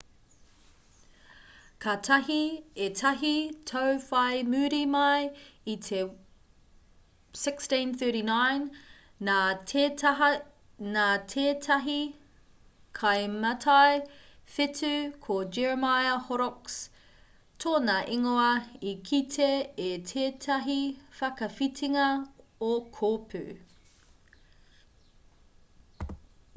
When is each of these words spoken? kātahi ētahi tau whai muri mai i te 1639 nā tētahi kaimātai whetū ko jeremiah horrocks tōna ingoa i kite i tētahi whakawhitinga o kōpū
kātahi 1.83 2.37
ētahi 2.85 3.33
tau 3.71 3.89
whai 4.05 4.39
muri 4.53 4.79
mai 4.93 5.27
i 5.73 5.75
te 5.87 5.99
1639 6.05 8.65
nā 10.95 11.05
tētahi 11.35 11.99
kaimātai 13.01 13.93
whetū 14.55 14.91
ko 15.27 15.37
jeremiah 15.59 16.17
horrocks 16.31 16.79
tōna 17.65 17.99
ingoa 18.19 18.47
i 18.93 18.95
kite 19.11 19.51
i 19.91 19.93
tētahi 20.15 20.79
whakawhitinga 21.21 22.09
o 22.73 22.73
kōpū 22.99 23.45